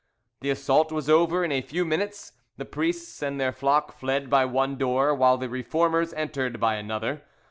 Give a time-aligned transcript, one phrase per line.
[0.39, 4.45] The assault was over in a few moments; the priests and their flock fled by
[4.45, 7.21] one door, while the Reformers entered by another.